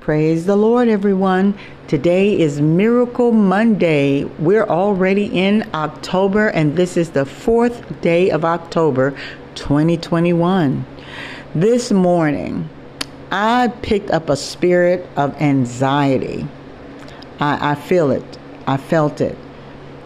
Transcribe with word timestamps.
Praise 0.00 0.46
the 0.46 0.56
Lord, 0.56 0.88
everyone. 0.88 1.52
Today 1.86 2.40
is 2.40 2.58
Miracle 2.58 3.32
Monday. 3.32 4.24
We're 4.24 4.64
already 4.64 5.26
in 5.26 5.68
October, 5.74 6.48
and 6.48 6.74
this 6.74 6.96
is 6.96 7.10
the 7.10 7.26
fourth 7.26 8.00
day 8.00 8.30
of 8.30 8.42
October 8.42 9.14
2021. 9.56 10.86
This 11.54 11.92
morning, 11.92 12.66
I 13.30 13.68
picked 13.82 14.10
up 14.10 14.30
a 14.30 14.36
spirit 14.36 15.06
of 15.16 15.38
anxiety. 15.38 16.48
I, 17.38 17.72
I 17.72 17.74
feel 17.74 18.10
it. 18.10 18.38
I 18.66 18.78
felt 18.78 19.20
it. 19.20 19.36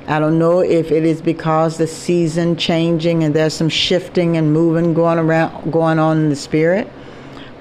I 0.09 0.19
don't 0.19 0.41
know 0.41 0.59
if 0.59 0.91
it 0.91 1.05
is 1.05 1.23
because 1.23 1.79
the 1.79 1.87
season 1.87 2.57
changing 2.57 3.23
and 3.23 3.33
there's 3.33 3.55
some 3.55 3.69
shifting 3.69 4.37
and 4.37 4.53
moving 4.53 4.93
going 4.93 5.21
around 5.21 5.71
going 5.71 6.01
on 6.01 6.19
in 6.19 6.31
the 6.31 6.37
spirit. 6.37 6.91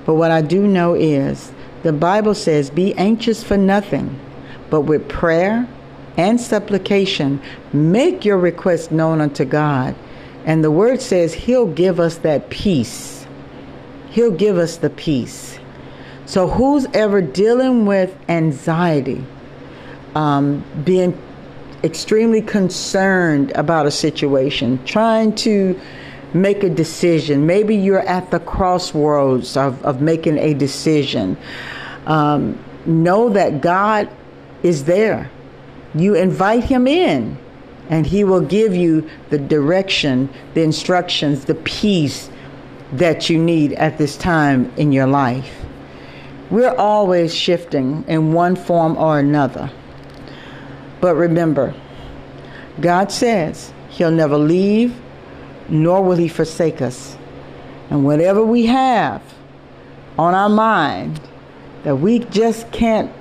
But 0.07 0.15
what 0.15 0.31
I 0.31 0.41
do 0.41 0.67
know 0.67 0.95
is 0.95 1.51
the 1.83 1.93
Bible 1.93 2.33
says, 2.33 2.69
Be 2.69 2.93
anxious 2.95 3.43
for 3.43 3.57
nothing, 3.57 4.19
but 4.69 4.81
with 4.81 5.07
prayer 5.07 5.67
and 6.17 6.39
supplication, 6.39 7.41
make 7.71 8.25
your 8.25 8.37
request 8.37 8.91
known 8.91 9.21
unto 9.21 9.45
God. 9.45 9.95
And 10.45 10.63
the 10.63 10.71
word 10.71 11.01
says 11.01 11.33
He'll 11.33 11.67
give 11.67 11.99
us 11.99 12.17
that 12.19 12.49
peace. 12.49 13.25
He'll 14.09 14.31
give 14.31 14.57
us 14.57 14.77
the 14.77 14.89
peace. 14.89 15.59
So, 16.25 16.47
who's 16.47 16.85
ever 16.93 17.21
dealing 17.21 17.85
with 17.85 18.15
anxiety, 18.29 19.23
um, 20.15 20.63
being 20.85 21.17
extremely 21.83 22.41
concerned 22.41 23.51
about 23.55 23.85
a 23.85 23.91
situation, 23.91 24.83
trying 24.85 25.35
to 25.35 25.79
make 26.33 26.63
a 26.63 26.69
decision. 26.69 27.45
Maybe 27.45 27.75
you're 27.75 27.99
at 27.99 28.31
the 28.31 28.39
crossroads 28.39 29.55
of, 29.57 29.83
of 29.83 30.01
making 30.01 30.37
a 30.37 30.53
decision. 30.53 31.37
Um, 32.05 32.63
know 32.85 33.29
that 33.29 33.61
God 33.61 34.09
is 34.61 34.85
there. 34.85 35.29
You 35.95 36.15
invite 36.15 36.63
Him 36.63 36.87
in, 36.87 37.37
and 37.89 38.05
He 38.05 38.23
will 38.23 38.41
give 38.41 38.75
you 38.75 39.09
the 39.29 39.37
direction, 39.37 40.29
the 40.53 40.61
instructions, 40.61 41.45
the 41.45 41.55
peace 41.55 42.29
that 42.93 43.29
you 43.29 43.37
need 43.37 43.73
at 43.73 43.97
this 43.97 44.17
time 44.17 44.71
in 44.77 44.91
your 44.91 45.07
life. 45.07 45.63
We're 46.49 46.75
always 46.75 47.33
shifting 47.33 48.05
in 48.07 48.33
one 48.33 48.55
form 48.55 48.97
or 48.97 49.19
another. 49.19 49.71
But 51.01 51.15
remember, 51.15 51.73
God 52.79 53.11
says 53.11 53.73
He'll 53.89 54.11
never 54.11 54.37
leave, 54.37 54.95
nor 55.69 56.03
will 56.03 56.17
He 56.17 56.27
forsake 56.27 56.81
us. 56.81 57.17
And 57.89 58.05
whatever 58.05 58.43
we 58.43 58.65
have 58.67 59.21
on 60.17 60.33
our 60.33 60.49
mind 60.49 61.19
that 61.83 61.95
we 61.95 62.19
just 62.19 62.71
can't 62.71 63.11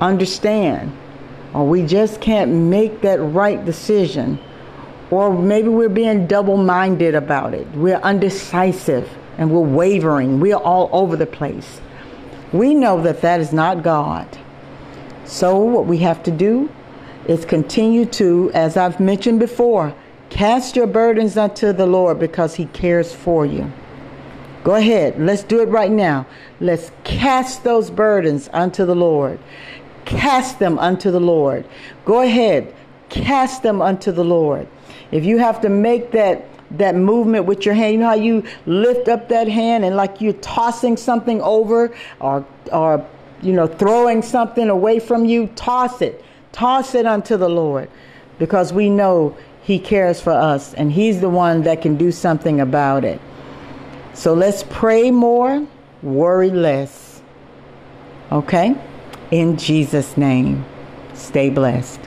understand, 0.00 0.96
or 1.54 1.66
we 1.66 1.84
just 1.84 2.20
can't 2.20 2.50
make 2.50 3.00
that 3.00 3.16
right 3.16 3.64
decision, 3.64 4.38
or 5.10 5.32
maybe 5.32 5.68
we're 5.68 5.88
being 5.88 6.26
double 6.26 6.56
minded 6.56 7.14
about 7.14 7.54
it, 7.54 7.66
we're 7.72 7.96
undecisive 7.96 9.08
and 9.38 9.50
we're 9.50 9.60
wavering, 9.60 10.40
we're 10.40 10.56
all 10.56 10.88
over 10.92 11.16
the 11.16 11.26
place. 11.26 11.80
We 12.52 12.74
know 12.74 13.02
that 13.02 13.20
that 13.22 13.40
is 13.40 13.52
not 13.52 13.82
God. 13.82 14.26
So, 15.24 15.58
what 15.58 15.86
we 15.86 15.98
have 15.98 16.22
to 16.24 16.30
do 16.30 16.70
is 17.26 17.44
continue 17.44 18.04
to, 18.06 18.50
as 18.54 18.76
I've 18.76 19.00
mentioned 19.00 19.40
before, 19.40 19.94
cast 20.30 20.76
your 20.76 20.86
burdens 20.86 21.36
unto 21.36 21.72
the 21.72 21.86
Lord 21.86 22.18
because 22.18 22.54
He 22.54 22.66
cares 22.66 23.14
for 23.14 23.46
you. 23.46 23.70
Go 24.64 24.74
ahead, 24.74 25.20
let's 25.20 25.42
do 25.42 25.60
it 25.60 25.68
right 25.68 25.90
now. 25.90 26.26
Let's 26.60 26.90
cast 27.04 27.62
those 27.64 27.90
burdens 27.90 28.50
unto 28.52 28.84
the 28.84 28.96
Lord. 28.96 29.38
Cast 30.04 30.58
them 30.58 30.78
unto 30.78 31.10
the 31.10 31.20
Lord. 31.20 31.66
Go 32.04 32.22
ahead, 32.22 32.74
cast 33.08 33.62
them 33.62 33.80
unto 33.80 34.12
the 34.12 34.24
Lord. 34.24 34.66
If 35.10 35.24
you 35.24 35.38
have 35.38 35.60
to 35.62 35.68
make 35.68 36.10
that 36.12 36.46
that 36.72 36.96
movement 36.96 37.44
with 37.44 37.64
your 37.64 37.74
hand, 37.74 37.92
you 37.92 38.00
know 38.00 38.06
how 38.06 38.14
you 38.14 38.42
lift 38.66 39.08
up 39.08 39.28
that 39.28 39.46
hand 39.46 39.84
and 39.84 39.94
like 39.94 40.20
you're 40.20 40.32
tossing 40.34 40.96
something 40.96 41.40
over 41.42 41.94
or 42.18 42.44
or 42.72 43.06
you 43.40 43.52
know 43.52 43.68
throwing 43.68 44.20
something 44.20 44.68
away 44.68 44.98
from 44.98 45.24
you, 45.24 45.46
toss 45.54 46.02
it 46.02 46.24
Toss 46.56 46.94
it 46.94 47.04
unto 47.04 47.36
the 47.36 47.50
Lord 47.50 47.90
because 48.38 48.72
we 48.72 48.88
know 48.88 49.36
He 49.66 49.80
cares 49.80 50.20
for 50.20 50.30
us 50.30 50.74
and 50.74 50.92
He's 50.92 51.20
the 51.20 51.28
one 51.28 51.62
that 51.62 51.82
can 51.82 51.96
do 51.96 52.12
something 52.12 52.60
about 52.60 53.04
it. 53.04 53.20
So 54.14 54.32
let's 54.32 54.62
pray 54.62 55.10
more, 55.10 55.66
worry 56.02 56.50
less. 56.50 57.20
Okay? 58.30 58.76
In 59.32 59.56
Jesus' 59.56 60.16
name, 60.16 60.64
stay 61.14 61.50
blessed. 61.50 61.98